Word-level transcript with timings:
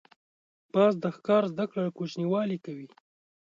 باز 0.73 0.93
د 1.03 1.05
ښکار 1.15 1.43
زده 1.53 1.65
کړه 1.69 1.81
له 1.85 1.91
کوچنیوالي 1.97 2.57
کوي 2.65 2.87